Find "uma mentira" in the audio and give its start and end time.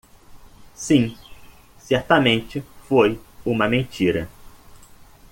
3.45-4.27